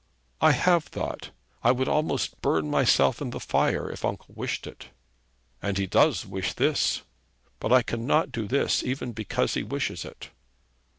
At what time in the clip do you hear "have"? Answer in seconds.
0.53-0.85